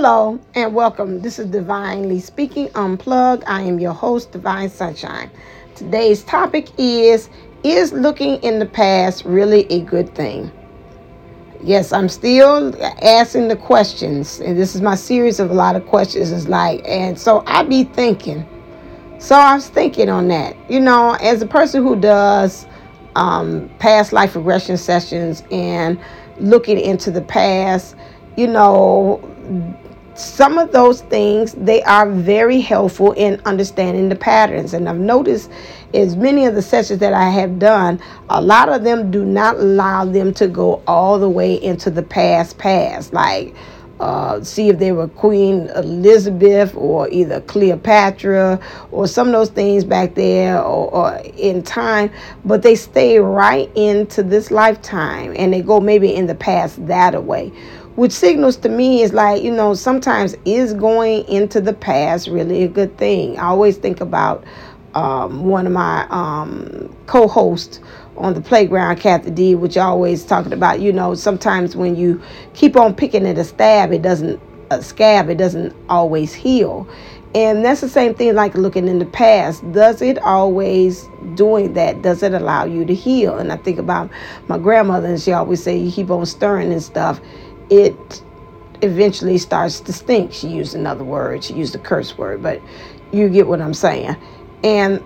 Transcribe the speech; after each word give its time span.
Hello 0.00 0.38
and 0.54 0.72
welcome. 0.76 1.22
This 1.22 1.40
is 1.40 1.46
Divinely 1.46 2.20
Speaking 2.20 2.70
Unplugged. 2.76 3.42
I 3.48 3.62
am 3.62 3.80
your 3.80 3.92
host, 3.92 4.30
Divine 4.30 4.70
Sunshine. 4.70 5.28
Today's 5.74 6.22
topic 6.22 6.68
is 6.78 7.28
Is 7.64 7.92
looking 7.92 8.40
in 8.44 8.60
the 8.60 8.66
past 8.66 9.24
really 9.24 9.66
a 9.72 9.80
good 9.80 10.14
thing? 10.14 10.52
Yes, 11.64 11.92
I'm 11.92 12.08
still 12.08 12.80
asking 13.02 13.48
the 13.48 13.56
questions, 13.56 14.38
and 14.38 14.56
this 14.56 14.76
is 14.76 14.82
my 14.82 14.94
series 14.94 15.40
of 15.40 15.50
a 15.50 15.54
lot 15.54 15.74
of 15.74 15.84
questions. 15.88 16.30
Is 16.30 16.46
like, 16.46 16.80
and 16.86 17.18
so 17.18 17.42
I 17.48 17.64
be 17.64 17.82
thinking. 17.82 18.46
So 19.18 19.34
I 19.34 19.56
was 19.56 19.68
thinking 19.68 20.08
on 20.08 20.28
that. 20.28 20.54
You 20.70 20.78
know, 20.78 21.14
as 21.14 21.42
a 21.42 21.46
person 21.46 21.82
who 21.82 21.96
does 21.96 22.68
um, 23.16 23.68
past 23.80 24.12
life 24.12 24.36
regression 24.36 24.76
sessions 24.76 25.42
and 25.50 25.98
looking 26.38 26.78
into 26.78 27.10
the 27.10 27.22
past, 27.22 27.96
you 28.36 28.46
know, 28.46 29.20
some 30.18 30.58
of 30.58 30.72
those 30.72 31.02
things 31.02 31.52
they 31.52 31.82
are 31.84 32.10
very 32.10 32.60
helpful 32.60 33.12
in 33.12 33.40
understanding 33.44 34.08
the 34.08 34.16
patterns. 34.16 34.74
And 34.74 34.88
i've 34.88 34.98
noticed 34.98 35.50
as 35.94 36.16
many 36.16 36.44
of 36.44 36.54
the 36.54 36.62
sessions 36.62 36.98
that 37.00 37.12
i 37.14 37.28
have 37.30 37.58
done 37.58 38.00
a 38.28 38.40
lot 38.40 38.68
of 38.68 38.84
them 38.84 39.10
do 39.10 39.24
not 39.24 39.56
allow 39.56 40.04
them 40.04 40.34
to 40.34 40.48
go 40.48 40.82
all 40.86 41.18
the 41.18 41.28
way 41.28 41.54
into 41.62 41.90
the 41.90 42.02
past 42.02 42.58
past. 42.58 43.12
Like 43.12 43.54
uh, 44.00 44.42
see 44.44 44.68
if 44.68 44.78
they 44.78 44.92
were 44.92 45.08
Queen 45.08 45.68
Elizabeth 45.74 46.72
or 46.76 47.08
either 47.10 47.40
Cleopatra 47.42 48.60
or 48.92 49.08
some 49.08 49.28
of 49.28 49.32
those 49.32 49.50
things 49.50 49.84
back 49.84 50.14
there 50.14 50.58
or, 50.58 50.88
or, 50.94 51.20
in 51.36 51.62
time, 51.62 52.10
but 52.44 52.62
they 52.62 52.76
stay 52.76 53.18
right 53.18 53.70
into 53.74 54.22
this 54.22 54.50
lifetime 54.50 55.34
and 55.36 55.52
they 55.52 55.62
go 55.62 55.80
maybe 55.80 56.14
in 56.14 56.26
the 56.26 56.34
past 56.34 56.84
that 56.86 57.22
way 57.24 57.52
which 57.98 58.12
signals 58.12 58.56
to 58.56 58.68
me 58.68 59.02
is 59.02 59.12
like 59.12 59.42
you 59.42 59.50
know 59.50 59.74
sometimes 59.74 60.36
is 60.44 60.72
going 60.72 61.26
into 61.26 61.60
the 61.60 61.72
past 61.72 62.28
really 62.28 62.62
a 62.62 62.68
good 62.68 62.96
thing 62.96 63.36
i 63.38 63.44
always 63.46 63.76
think 63.76 64.00
about 64.00 64.44
um, 64.94 65.44
one 65.44 65.66
of 65.66 65.72
my 65.72 66.06
um, 66.10 66.94
co-hosts 67.06 67.80
on 68.16 68.34
the 68.34 68.40
playground 68.40 68.96
Kathy 68.96 69.30
D, 69.30 69.54
which 69.54 69.76
always 69.76 70.24
talking 70.24 70.52
about, 70.52 70.80
you 70.80 70.92
know, 70.92 71.14
sometimes 71.14 71.76
when 71.76 71.94
you 71.94 72.20
keep 72.54 72.74
on 72.74 72.94
picking 72.94 73.26
at 73.26 73.38
a 73.38 73.44
stab, 73.44 73.92
it 73.92 74.02
doesn't 74.02 74.40
a 74.70 74.82
scab, 74.82 75.30
it 75.30 75.36
doesn't 75.36 75.74
always 75.88 76.34
heal. 76.34 76.88
And 77.34 77.64
that's 77.64 77.80
the 77.80 77.88
same 77.88 78.14
thing 78.14 78.34
like 78.34 78.54
looking 78.54 78.88
in 78.88 78.98
the 78.98 79.06
past. 79.06 79.70
Does 79.72 80.00
it 80.00 80.18
always 80.18 81.06
doing 81.34 81.74
that? 81.74 82.02
Does 82.02 82.22
it 82.22 82.32
allow 82.32 82.64
you 82.64 82.84
to 82.86 82.94
heal? 82.94 83.38
And 83.38 83.52
I 83.52 83.56
think 83.56 83.78
about 83.78 84.10
my 84.48 84.58
grandmother 84.58 85.08
and 85.08 85.20
she 85.20 85.32
always 85.32 85.62
say 85.62 85.76
you 85.76 85.92
keep 85.92 86.10
on 86.10 86.24
stirring 86.26 86.72
and 86.72 86.82
stuff 86.82 87.20
it 87.70 88.22
eventually 88.82 89.38
starts 89.38 89.80
to 89.80 89.92
stink. 89.92 90.32
She 90.32 90.48
used 90.48 90.74
another 90.74 91.04
word, 91.04 91.44
she 91.44 91.54
used 91.54 91.74
a 91.74 91.78
curse 91.78 92.16
word, 92.16 92.42
but 92.42 92.60
you 93.12 93.28
get 93.28 93.46
what 93.46 93.60
I'm 93.60 93.74
saying. 93.74 94.16
And 94.62 95.02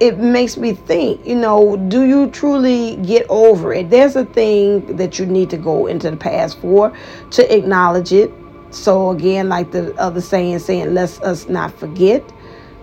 it 0.00 0.18
makes 0.18 0.56
me 0.56 0.74
think, 0.74 1.26
you 1.26 1.34
know, 1.34 1.76
do 1.88 2.04
you 2.04 2.30
truly 2.30 2.96
get 2.96 3.26
over 3.28 3.72
it? 3.72 3.90
There's 3.90 4.14
a 4.14 4.24
thing 4.24 4.96
that 4.96 5.18
you 5.18 5.26
need 5.26 5.50
to 5.50 5.56
go 5.56 5.86
into 5.88 6.10
the 6.10 6.16
past 6.16 6.60
for 6.60 6.96
to 7.30 7.56
acknowledge 7.56 8.12
it. 8.12 8.32
So, 8.70 9.10
again, 9.10 9.48
like 9.48 9.72
the 9.72 9.94
other 9.96 10.20
saying, 10.20 10.60
saying, 10.60 10.94
let's 10.94 11.48
not 11.48 11.72
forget 11.78 12.22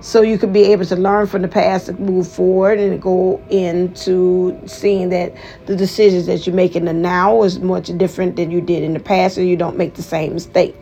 so 0.05 0.21
you 0.21 0.37
could 0.37 0.53
be 0.53 0.61
able 0.65 0.85
to 0.85 0.95
learn 0.95 1.25
from 1.25 1.41
the 1.41 1.47
past 1.47 1.87
to 1.87 1.93
move 1.93 2.27
forward 2.27 2.79
and 2.79 3.01
go 3.01 3.43
into 3.49 4.55
seeing 4.67 5.09
that 5.09 5.33
the 5.65 5.75
decisions 5.75 6.27
that 6.27 6.45
you 6.45 6.53
make 6.53 6.75
in 6.75 6.85
the 6.85 6.93
now 6.93 7.41
is 7.41 7.57
much 7.57 7.87
different 7.97 8.35
than 8.35 8.51
you 8.51 8.61
did 8.61 8.83
in 8.83 8.93
the 8.93 8.99
past 8.99 9.35
and 9.35 9.49
you 9.49 9.57
don't 9.57 9.77
make 9.77 9.95
the 9.95 10.03
same 10.03 10.35
mistake. 10.35 10.75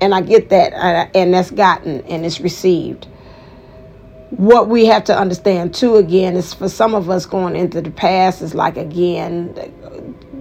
And 0.00 0.14
i 0.14 0.20
get 0.20 0.50
that 0.50 0.72
and 1.16 1.34
that's 1.34 1.50
gotten 1.50 2.02
and 2.02 2.24
it's 2.24 2.38
received. 2.38 3.08
What 4.30 4.68
we 4.68 4.86
have 4.86 5.02
to 5.04 5.18
understand 5.18 5.74
too 5.74 5.96
again 5.96 6.36
is 6.36 6.54
for 6.54 6.68
some 6.68 6.94
of 6.94 7.10
us 7.10 7.26
going 7.26 7.56
into 7.56 7.82
the 7.82 7.90
past 7.90 8.40
is 8.40 8.54
like 8.54 8.76
again 8.76 9.52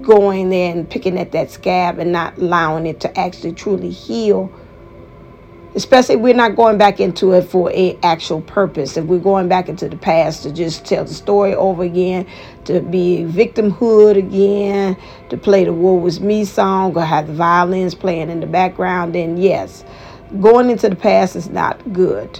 going 0.03 0.51
there 0.51 0.71
and 0.71 0.87
picking 0.87 1.17
at 1.17 1.31
that 1.31 1.49
scab 1.49 1.97
and 1.97 2.11
not 2.11 2.37
allowing 2.37 2.85
it 2.85 2.99
to 2.99 3.19
actually 3.19 3.53
truly 3.53 3.89
heal 3.89 4.53
especially 5.75 6.15
if 6.15 6.21
we're 6.21 6.33
not 6.33 6.55
going 6.55 6.77
back 6.77 6.99
into 6.99 7.33
it 7.33 7.43
for 7.43 7.71
a 7.71 7.97
actual 8.03 8.41
purpose. 8.41 8.97
If 8.97 9.05
we're 9.05 9.19
going 9.19 9.47
back 9.47 9.69
into 9.69 9.89
the 9.89 9.97
past 9.97 10.43
to 10.43 10.51
just 10.51 10.85
tell 10.85 11.05
the 11.05 11.13
story 11.13 11.55
over 11.55 11.83
again 11.83 12.27
to 12.65 12.81
be 12.81 13.25
victimhood 13.27 14.17
again 14.17 14.97
to 15.29 15.37
play 15.37 15.65
the 15.65 15.73
war 15.73 15.99
was 15.99 16.19
me 16.19 16.45
song 16.45 16.95
or 16.95 17.03
have 17.03 17.27
the 17.27 17.33
violins 17.33 17.95
playing 17.95 18.29
in 18.29 18.39
the 18.39 18.47
background 18.47 19.15
then 19.15 19.37
yes 19.37 19.83
going 20.41 20.69
into 20.69 20.89
the 20.89 20.95
past 20.95 21.35
is 21.35 21.49
not 21.49 21.93
good. 21.93 22.39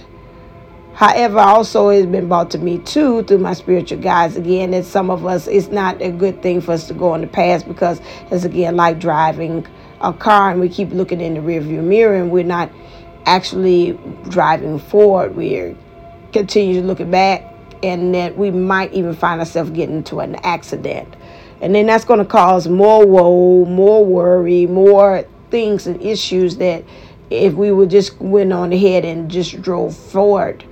However 0.94 1.40
also 1.40 1.88
it's 1.88 2.06
been 2.06 2.28
brought 2.28 2.52
to 2.52 2.58
me 2.58 2.78
too 2.78 3.24
through 3.24 3.38
my 3.38 3.52
spiritual 3.52 3.98
guides 3.98 4.36
again 4.36 4.70
that 4.70 4.84
some 4.84 5.10
of 5.10 5.26
us 5.26 5.48
it's 5.48 5.68
not 5.68 6.00
a 6.00 6.10
good 6.10 6.40
thing 6.40 6.60
for 6.60 6.72
us 6.72 6.86
to 6.86 6.94
go 6.94 7.14
in 7.16 7.20
the 7.20 7.26
past 7.26 7.66
because 7.66 8.00
it's 8.30 8.44
again 8.44 8.76
like 8.76 9.00
driving 9.00 9.66
a 10.00 10.12
car 10.12 10.50
and 10.50 10.60
we 10.60 10.68
keep 10.68 10.90
looking 10.90 11.20
in 11.20 11.34
the 11.34 11.40
rearview 11.40 11.82
mirror 11.82 12.14
and 12.14 12.30
we're 12.30 12.44
not 12.44 12.70
actually 13.26 13.98
driving 14.28 14.78
forward, 14.78 15.36
we're 15.36 15.76
continuing 16.32 16.86
looking 16.86 17.10
back, 17.10 17.50
and 17.82 18.14
that 18.14 18.36
we 18.36 18.50
might 18.50 18.92
even 18.92 19.14
find 19.14 19.40
ourselves 19.40 19.70
getting 19.70 19.96
into 19.96 20.20
an 20.20 20.36
accident. 20.36 21.14
And 21.60 21.74
then 21.74 21.86
that's 21.86 22.04
going 22.04 22.18
to 22.18 22.24
cause 22.24 22.68
more 22.68 23.06
woe, 23.06 23.64
more 23.66 24.04
worry, 24.04 24.66
more 24.66 25.26
things 25.50 25.86
and 25.86 26.00
issues 26.02 26.56
that 26.56 26.84
if 27.30 27.54
we 27.54 27.72
would 27.72 27.90
just 27.90 28.20
went 28.20 28.52
on 28.52 28.72
ahead 28.72 29.04
and 29.04 29.30
just 29.30 29.60
drove 29.62 29.96
forward, 29.96 30.64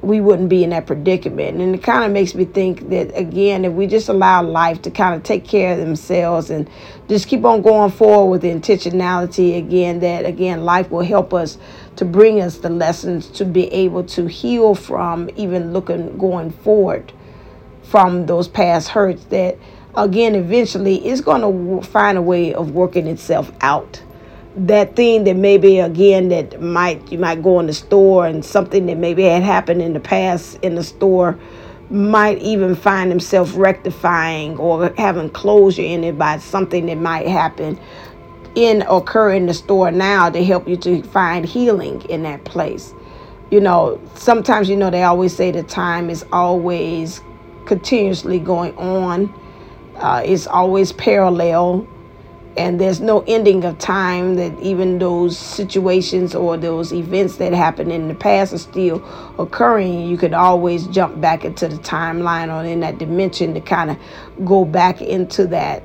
we 0.00 0.20
wouldn't 0.20 0.48
be 0.48 0.62
in 0.62 0.70
that 0.70 0.86
predicament. 0.86 1.60
And 1.60 1.74
it 1.74 1.82
kind 1.82 2.04
of 2.04 2.12
makes 2.12 2.34
me 2.34 2.44
think 2.44 2.88
that, 2.90 3.10
again, 3.16 3.64
if 3.64 3.72
we 3.72 3.86
just 3.86 4.08
allow 4.08 4.42
life 4.42 4.80
to 4.82 4.90
kind 4.90 5.14
of 5.14 5.24
take 5.24 5.44
care 5.44 5.72
of 5.72 5.78
themselves 5.78 6.50
and 6.50 6.70
just 7.08 7.26
keep 7.26 7.44
on 7.44 7.62
going 7.62 7.90
forward 7.90 8.30
with 8.30 8.42
the 8.42 8.48
intentionality, 8.48 9.58
again, 9.58 9.98
that, 10.00 10.24
again, 10.24 10.64
life 10.64 10.90
will 10.90 11.04
help 11.04 11.34
us 11.34 11.58
to 11.96 12.04
bring 12.04 12.40
us 12.40 12.58
the 12.58 12.70
lessons 12.70 13.26
to 13.28 13.44
be 13.44 13.66
able 13.72 14.04
to 14.04 14.26
heal 14.26 14.74
from, 14.74 15.28
even 15.36 15.72
looking 15.72 16.16
going 16.16 16.50
forward 16.50 17.12
from 17.82 18.26
those 18.26 18.46
past 18.46 18.88
hurts 18.88 19.24
that, 19.24 19.58
again, 19.96 20.36
eventually 20.36 21.04
is 21.06 21.20
going 21.20 21.40
to 21.40 21.86
find 21.88 22.16
a 22.16 22.22
way 22.22 22.54
of 22.54 22.70
working 22.70 23.08
itself 23.08 23.50
out 23.62 24.00
that 24.66 24.96
thing 24.96 25.24
that 25.24 25.36
maybe 25.36 25.78
again 25.78 26.28
that 26.28 26.60
might 26.60 27.12
you 27.12 27.18
might 27.18 27.42
go 27.42 27.60
in 27.60 27.66
the 27.66 27.72
store 27.72 28.26
and 28.26 28.44
something 28.44 28.86
that 28.86 28.96
maybe 28.96 29.22
had 29.22 29.42
happened 29.42 29.80
in 29.80 29.92
the 29.92 30.00
past 30.00 30.58
in 30.62 30.74
the 30.74 30.82
store 30.82 31.38
might 31.90 32.38
even 32.38 32.74
find 32.74 33.10
himself 33.10 33.56
rectifying 33.56 34.56
or 34.58 34.92
having 34.98 35.30
closure 35.30 35.82
in 35.82 36.04
it 36.04 36.18
by 36.18 36.38
something 36.38 36.86
that 36.86 36.96
might 36.98 37.26
happen 37.26 37.78
in 38.54 38.82
occur 38.88 39.32
in 39.32 39.46
the 39.46 39.54
store 39.54 39.90
now 39.90 40.28
to 40.28 40.44
help 40.44 40.68
you 40.68 40.76
to 40.76 41.02
find 41.04 41.46
healing 41.46 42.02
in 42.10 42.22
that 42.24 42.44
place. 42.44 42.92
You 43.50 43.60
know 43.60 44.00
sometimes 44.14 44.68
you 44.68 44.76
know 44.76 44.90
they 44.90 45.04
always 45.04 45.34
say 45.34 45.50
the 45.50 45.62
time 45.62 46.10
is 46.10 46.24
always 46.32 47.22
continuously 47.64 48.38
going 48.38 48.76
on 48.76 49.32
uh, 49.96 50.22
it's 50.24 50.46
always 50.46 50.92
parallel 50.92 51.86
and 52.58 52.80
there's 52.80 53.00
no 53.00 53.24
ending 53.28 53.64
of 53.64 53.78
time 53.78 54.34
that 54.34 54.58
even 54.60 54.98
those 54.98 55.38
situations 55.38 56.34
or 56.34 56.56
those 56.56 56.92
events 56.92 57.36
that 57.36 57.52
happened 57.52 57.92
in 57.92 58.08
the 58.08 58.14
past 58.14 58.52
are 58.52 58.58
still 58.58 58.96
occurring. 59.38 60.06
You 60.06 60.16
could 60.16 60.34
always 60.34 60.88
jump 60.88 61.20
back 61.20 61.44
into 61.44 61.68
the 61.68 61.76
timeline 61.76 62.52
or 62.52 62.66
in 62.66 62.80
that 62.80 62.98
dimension 62.98 63.54
to 63.54 63.60
kind 63.60 63.90
of 63.90 63.98
go 64.44 64.64
back 64.64 65.00
into 65.00 65.46
that 65.46 65.82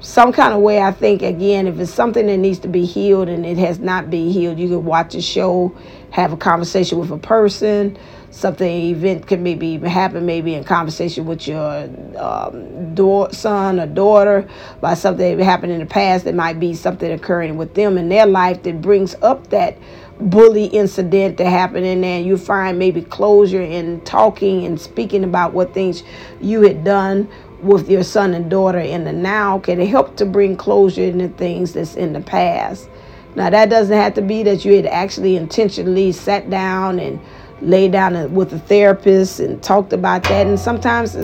some 0.00 0.32
kind 0.32 0.52
of 0.52 0.60
way 0.60 0.82
i 0.82 0.90
think 0.90 1.22
again 1.22 1.66
if 1.66 1.78
it's 1.78 1.92
something 1.92 2.26
that 2.26 2.36
needs 2.36 2.58
to 2.58 2.68
be 2.68 2.84
healed 2.84 3.28
and 3.28 3.46
it 3.46 3.56
has 3.56 3.78
not 3.78 4.10
been 4.10 4.28
healed 4.30 4.58
you 4.58 4.68
could 4.68 4.84
watch 4.84 5.14
a 5.14 5.22
show 5.22 5.74
have 6.14 6.32
a 6.32 6.36
conversation 6.36 6.96
with 7.00 7.10
a 7.10 7.18
person. 7.18 7.98
Something 8.30 8.68
event 8.70 9.26
can 9.26 9.42
maybe 9.42 9.78
happen 9.78 10.24
maybe 10.24 10.54
in 10.54 10.62
conversation 10.62 11.26
with 11.26 11.48
your 11.48 11.88
um, 12.16 13.32
son 13.32 13.80
or 13.80 13.86
daughter 13.86 14.48
by 14.80 14.94
something 14.94 15.36
that 15.36 15.44
happened 15.44 15.72
in 15.72 15.80
the 15.80 15.86
past 15.86 16.24
that 16.26 16.36
might 16.36 16.60
be 16.60 16.72
something 16.72 17.10
occurring 17.10 17.56
with 17.56 17.74
them 17.74 17.98
in 17.98 18.08
their 18.08 18.26
life 18.26 18.62
that 18.62 18.80
brings 18.80 19.16
up 19.22 19.48
that 19.48 19.76
bully 20.20 20.66
incident 20.66 21.36
that 21.38 21.50
happened 21.50 21.84
in 21.84 22.00
there 22.00 22.20
you 22.20 22.36
find 22.36 22.78
maybe 22.78 23.02
closure 23.02 23.62
in 23.62 24.00
talking 24.02 24.64
and 24.64 24.80
speaking 24.80 25.24
about 25.24 25.52
what 25.52 25.74
things 25.74 26.04
you 26.40 26.62
had 26.62 26.84
done 26.84 27.28
with 27.64 27.90
your 27.90 28.04
son 28.04 28.34
and 28.34 28.50
daughter 28.50 28.78
in 28.78 29.04
the 29.04 29.12
now 29.12 29.58
can 29.58 29.80
it 29.80 29.88
help 29.88 30.16
to 30.16 30.24
bring 30.24 30.56
closure 30.56 31.02
in 31.02 31.18
the 31.18 31.28
things 31.30 31.72
that's 31.72 31.94
in 31.94 32.12
the 32.12 32.20
past 32.20 32.88
now 33.34 33.50
that 33.50 33.70
doesn't 33.70 33.96
have 33.96 34.14
to 34.14 34.22
be 34.22 34.42
that 34.44 34.64
you 34.64 34.74
had 34.76 34.86
actually 34.86 35.36
intentionally 35.36 36.12
sat 36.12 36.50
down 36.50 37.00
and 37.00 37.20
lay 37.60 37.88
down 37.88 38.32
with 38.34 38.52
a 38.52 38.58
therapist 38.58 39.40
and 39.40 39.62
talked 39.62 39.92
about 39.92 40.22
that. 40.24 40.46
And 40.46 40.58
sometimes 40.58 41.16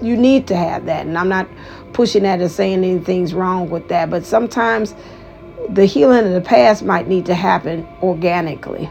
you 0.00 0.16
need 0.16 0.46
to 0.48 0.56
have 0.56 0.86
that. 0.86 1.06
And 1.06 1.18
I'm 1.18 1.28
not 1.28 1.48
pushing 1.92 2.22
that 2.22 2.40
or 2.40 2.48
saying 2.48 2.84
anything's 2.84 3.34
wrong 3.34 3.68
with 3.70 3.88
that. 3.88 4.10
But 4.10 4.24
sometimes 4.24 4.94
the 5.68 5.84
healing 5.84 6.26
of 6.26 6.32
the 6.32 6.40
past 6.40 6.82
might 6.82 7.08
need 7.08 7.26
to 7.26 7.34
happen 7.34 7.86
organically. 8.02 8.88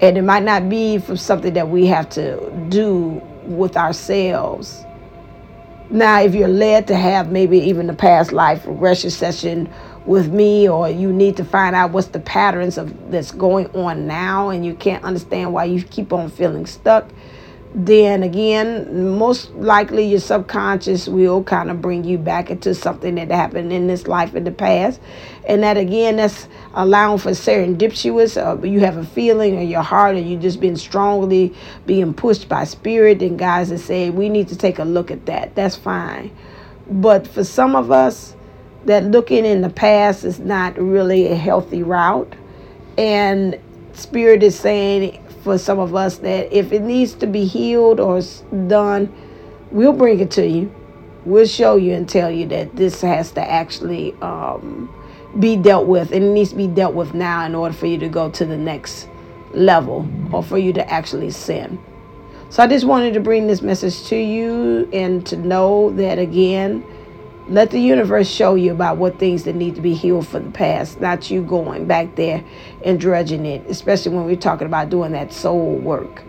And 0.00 0.18
it 0.18 0.22
might 0.22 0.42
not 0.42 0.68
be 0.68 0.98
from 0.98 1.16
something 1.16 1.54
that 1.54 1.68
we 1.68 1.86
have 1.86 2.08
to 2.10 2.50
do 2.68 3.22
with 3.44 3.76
ourselves. 3.76 4.84
Now, 5.90 6.22
if 6.22 6.34
you're 6.34 6.48
led 6.48 6.86
to 6.88 6.96
have 6.96 7.30
maybe 7.30 7.58
even 7.58 7.88
a 7.90 7.94
past 7.94 8.32
life 8.32 8.66
regression 8.66 9.10
session 9.10 9.72
with 10.06 10.32
me, 10.32 10.68
or 10.68 10.88
you 10.88 11.12
need 11.12 11.36
to 11.36 11.44
find 11.44 11.76
out 11.76 11.92
what's 11.92 12.08
the 12.08 12.20
patterns 12.20 12.78
of 12.78 13.10
that's 13.10 13.30
going 13.30 13.70
on 13.74 14.06
now, 14.06 14.48
and 14.48 14.64
you 14.64 14.74
can't 14.74 15.04
understand 15.04 15.52
why 15.52 15.64
you 15.64 15.82
keep 15.82 16.12
on 16.12 16.30
feeling 16.30 16.66
stuck, 16.66 17.08
then 17.74 18.22
again, 18.22 19.16
most 19.18 19.50
likely 19.54 20.06
your 20.06 20.20
subconscious 20.20 21.08
will 21.08 21.42
kind 21.42 21.70
of 21.70 21.82
bring 21.82 22.04
you 22.04 22.18
back 22.18 22.50
into 22.50 22.74
something 22.74 23.16
that 23.16 23.30
happened 23.30 23.72
in 23.72 23.88
this 23.88 24.06
life 24.06 24.34
in 24.34 24.44
the 24.44 24.52
past. 24.52 25.00
And 25.48 25.62
that 25.64 25.76
again, 25.76 26.16
that's 26.16 26.48
allowing 26.74 27.18
for 27.18 27.30
serendipitous, 27.30 28.36
uh, 28.36 28.62
you 28.62 28.80
have 28.80 28.96
a 28.96 29.04
feeling 29.04 29.54
in 29.54 29.68
your 29.68 29.82
heart, 29.82 30.16
or 30.16 30.20
you 30.20 30.36
just 30.36 30.60
been 30.60 30.76
strongly 30.76 31.54
being 31.86 32.12
pushed 32.14 32.48
by 32.48 32.64
spirit. 32.64 33.22
And 33.22 33.38
guys 33.38 33.70
that 33.70 33.78
say, 33.78 34.10
we 34.10 34.28
need 34.28 34.48
to 34.48 34.56
take 34.56 34.78
a 34.78 34.84
look 34.84 35.10
at 35.10 35.26
that. 35.26 35.54
That's 35.54 35.76
fine. 35.76 36.36
But 36.90 37.26
for 37.26 37.44
some 37.44 37.74
of 37.74 37.90
us, 37.90 38.34
that 38.84 39.04
looking 39.04 39.46
in 39.46 39.62
the 39.62 39.70
past 39.70 40.24
is 40.24 40.38
not 40.38 40.78
really 40.78 41.28
a 41.28 41.36
healthy 41.36 41.82
route. 41.82 42.34
And 42.98 43.58
spirit 43.94 44.42
is 44.42 44.58
saying, 44.58 45.24
for 45.44 45.58
some 45.58 45.78
of 45.78 45.94
us 45.94 46.18
that 46.18 46.50
if 46.56 46.72
it 46.72 46.80
needs 46.80 47.12
to 47.14 47.26
be 47.26 47.44
healed 47.44 48.00
or 48.00 48.20
done, 48.66 49.12
we'll 49.70 49.92
bring 49.92 50.18
it 50.20 50.30
to 50.32 50.46
you. 50.46 50.74
We'll 51.26 51.46
show 51.46 51.76
you 51.76 51.94
and 51.94 52.08
tell 52.08 52.30
you 52.30 52.46
that 52.48 52.76
this 52.76 53.02
has 53.02 53.30
to 53.32 53.40
actually 53.42 54.14
um, 54.20 54.92
be 55.38 55.56
dealt 55.56 55.86
with, 55.86 56.12
and 56.12 56.24
it 56.24 56.30
needs 56.30 56.50
to 56.50 56.56
be 56.56 56.66
dealt 56.66 56.94
with 56.94 57.14
now 57.14 57.44
in 57.44 57.54
order 57.54 57.74
for 57.74 57.86
you 57.86 57.98
to 57.98 58.08
go 58.08 58.30
to 58.30 58.44
the 58.44 58.56
next 58.56 59.08
level 59.52 60.08
or 60.32 60.42
for 60.42 60.58
you 60.58 60.72
to 60.72 60.90
actually 60.90 61.30
sin. 61.30 61.82
So 62.50 62.62
I 62.62 62.66
just 62.66 62.84
wanted 62.84 63.14
to 63.14 63.20
bring 63.20 63.46
this 63.46 63.62
message 63.62 64.04
to 64.08 64.16
you 64.16 64.88
and 64.92 65.24
to 65.26 65.36
know 65.36 65.90
that 65.90 66.18
again 66.18 66.84
let 67.48 67.70
the 67.70 67.78
universe 67.78 68.28
show 68.28 68.54
you 68.54 68.72
about 68.72 68.96
what 68.96 69.18
things 69.18 69.44
that 69.44 69.54
need 69.54 69.74
to 69.74 69.82
be 69.82 69.92
healed 69.92 70.26
for 70.26 70.38
the 70.38 70.50
past, 70.50 71.00
not 71.00 71.30
you 71.30 71.42
going 71.42 71.86
back 71.86 72.14
there 72.16 72.42
and 72.84 72.98
drudging 72.98 73.44
it, 73.44 73.66
especially 73.68 74.16
when 74.16 74.24
we're 74.24 74.36
talking 74.36 74.66
about 74.66 74.88
doing 74.88 75.12
that 75.12 75.32
soul 75.32 75.76
work. 75.76 76.22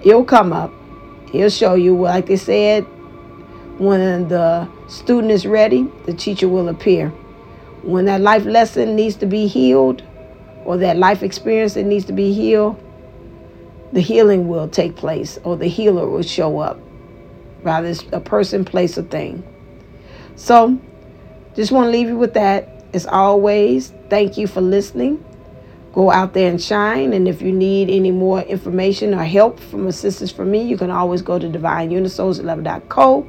He'll 0.00 0.24
come 0.24 0.52
up. 0.52 0.72
He'll 1.30 1.50
show 1.50 1.74
you, 1.74 2.00
like 2.00 2.26
they 2.26 2.36
said, 2.36 2.84
when 3.78 4.28
the 4.28 4.68
student 4.86 5.32
is 5.32 5.44
ready, 5.44 5.90
the 6.06 6.14
teacher 6.14 6.48
will 6.48 6.68
appear. 6.68 7.12
When 7.88 8.04
that 8.04 8.20
life 8.20 8.44
lesson 8.44 8.94
needs 8.96 9.16
to 9.16 9.26
be 9.26 9.46
healed, 9.46 10.02
or 10.66 10.76
that 10.76 10.98
life 10.98 11.22
experience 11.22 11.72
that 11.72 11.84
needs 11.84 12.04
to 12.04 12.12
be 12.12 12.34
healed, 12.34 12.78
the 13.94 14.02
healing 14.02 14.46
will 14.46 14.68
take 14.68 14.94
place, 14.94 15.38
or 15.42 15.56
the 15.56 15.68
healer 15.68 16.06
will 16.06 16.22
show 16.22 16.58
up. 16.58 16.78
Rather, 17.62 17.88
it's 17.88 18.04
a 18.12 18.20
person, 18.20 18.66
place, 18.66 18.98
or 18.98 19.04
thing. 19.04 19.42
So, 20.36 20.78
just 21.56 21.72
want 21.72 21.86
to 21.86 21.90
leave 21.90 22.08
you 22.08 22.18
with 22.18 22.34
that. 22.34 22.84
As 22.92 23.06
always, 23.06 23.94
thank 24.10 24.36
you 24.36 24.46
for 24.46 24.60
listening. 24.60 25.24
Go 25.94 26.10
out 26.10 26.34
there 26.34 26.50
and 26.50 26.62
shine. 26.62 27.14
And 27.14 27.26
if 27.26 27.40
you 27.40 27.52
need 27.52 27.88
any 27.88 28.10
more 28.10 28.42
information 28.42 29.14
or 29.14 29.24
help 29.24 29.58
from 29.58 29.86
assistance 29.86 30.30
from 30.30 30.50
me, 30.50 30.62
you 30.62 30.76
can 30.76 30.90
always 30.90 31.22
go 31.22 31.38
to 31.38 31.48
divineunisoulslevel.co 31.48 33.26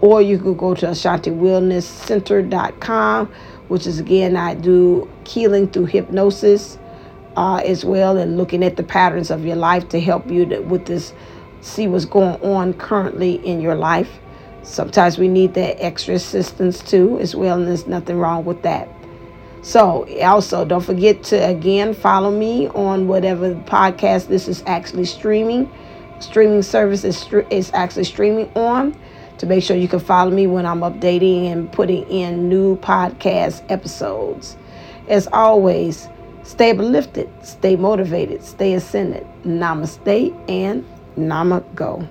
or 0.00 0.22
you 0.22 0.38
can 0.38 0.54
go 0.54 0.74
to 0.74 0.86
AshantiWellnessCenter.com, 0.86 3.32
which 3.70 3.86
is 3.86 4.00
again, 4.00 4.36
I 4.36 4.54
do 4.54 5.08
healing 5.24 5.68
through 5.68 5.86
hypnosis 5.86 6.76
uh, 7.36 7.62
as 7.64 7.84
well 7.84 8.16
and 8.16 8.36
looking 8.36 8.64
at 8.64 8.76
the 8.76 8.82
patterns 8.82 9.30
of 9.30 9.44
your 9.44 9.54
life 9.54 9.88
to 9.90 10.00
help 10.00 10.28
you 10.28 10.44
to, 10.46 10.58
with 10.58 10.86
this, 10.86 11.12
see 11.60 11.86
what's 11.86 12.04
going 12.04 12.40
on 12.42 12.74
currently 12.74 13.34
in 13.46 13.60
your 13.60 13.76
life. 13.76 14.10
Sometimes 14.64 15.18
we 15.18 15.28
need 15.28 15.54
that 15.54 15.80
extra 15.80 16.14
assistance 16.14 16.82
too, 16.82 17.20
as 17.20 17.36
well, 17.36 17.58
and 17.58 17.68
there's 17.68 17.86
nothing 17.86 18.18
wrong 18.18 18.44
with 18.44 18.60
that. 18.62 18.88
So, 19.62 20.04
also, 20.20 20.64
don't 20.64 20.84
forget 20.84 21.22
to 21.24 21.36
again 21.36 21.94
follow 21.94 22.32
me 22.32 22.66
on 22.70 23.06
whatever 23.06 23.54
podcast 23.54 24.26
this 24.26 24.48
is 24.48 24.64
actually 24.66 25.04
streaming. 25.04 25.70
Streaming 26.18 26.62
service 26.62 27.04
is, 27.04 27.24
is 27.50 27.70
actually 27.72 28.04
streaming 28.04 28.50
on 28.56 28.96
to 29.40 29.46
make 29.46 29.64
sure 29.64 29.74
you 29.74 29.88
can 29.88 30.00
follow 30.00 30.30
me 30.30 30.46
when 30.46 30.66
I'm 30.66 30.80
updating 30.80 31.46
and 31.50 31.72
putting 31.72 32.04
in 32.10 32.50
new 32.50 32.76
podcast 32.76 33.64
episodes. 33.70 34.54
As 35.08 35.26
always, 35.32 36.10
stay 36.42 36.72
uplifted, 36.72 37.30
stay 37.42 37.74
motivated, 37.74 38.44
stay 38.44 38.74
ascended. 38.74 39.26
Namaste 39.44 40.50
and 40.50 40.84
Namago. 41.16 42.06